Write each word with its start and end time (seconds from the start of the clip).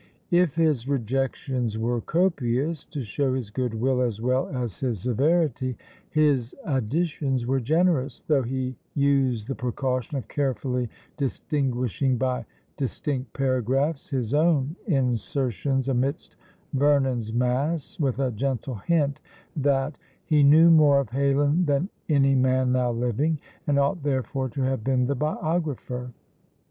If 0.31 0.55
his 0.55 0.87
rejections 0.87 1.77
were 1.77 2.01
copious, 2.01 2.85
to 2.85 3.03
show 3.03 3.35
his 3.35 3.51
good 3.51 3.75
will 3.75 4.01
as 4.01 4.19
well 4.19 4.47
as 4.49 4.79
his 4.79 5.01
severity, 5.01 5.77
his 6.09 6.55
additions 6.65 7.45
were 7.45 7.59
generous, 7.59 8.21
though 8.25 8.41
he 8.41 8.75
used 8.95 9.47
the 9.47 9.53
precaution 9.53 10.17
of 10.17 10.27
carefully 10.27 10.89
distinguishing 11.17 12.17
by 12.17 12.47
"distinct 12.77 13.33
paragraphs" 13.33 14.09
his 14.09 14.33
own 14.33 14.75
insertions 14.87 15.87
amidst 15.87 16.35
Vernon's 16.73 17.31
mass, 17.31 17.99
with 17.99 18.17
a 18.17 18.31
gentle 18.31 18.77
hint 18.87 19.19
that 19.55 19.99
"He 20.25 20.41
knew 20.41 20.71
more 20.71 20.99
of 20.99 21.11
Heylin 21.11 21.67
than 21.67 21.89
any 22.09 22.33
man 22.33 22.71
now 22.71 22.91
living, 22.91 23.37
and 23.67 23.77
ought 23.77 24.01
therefore 24.01 24.49
to 24.49 24.63
have 24.63 24.83
been 24.83 25.05
the 25.05 25.13
biographer." 25.13 26.11